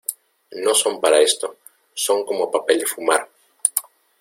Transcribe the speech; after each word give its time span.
no 0.63 0.73
son 0.73 0.99
para 0.99 1.19
esto, 1.19 1.57
son 1.93 2.25
como 2.25 2.49
papel 2.49 2.79
de 2.79 2.87
fumar. 2.87 3.29